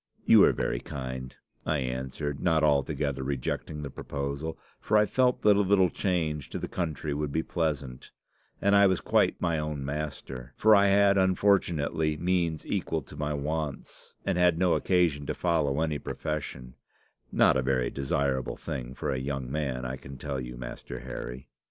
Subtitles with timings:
[0.25, 5.55] "'You are very kind,' I answered, not altogether rejecting the proposal, for I felt that
[5.55, 8.09] a little change to the country would be pleasant,
[8.59, 10.53] and I was quite my own master.
[10.57, 15.81] For I had unfortunately means equal to my wants, and had no occasion to follow
[15.81, 16.73] any profession
[17.31, 21.47] not a very desirable thing for a young man, I can tell you, Master Harry.